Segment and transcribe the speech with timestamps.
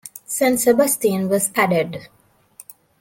[0.25, 2.07] San Sebastian was added.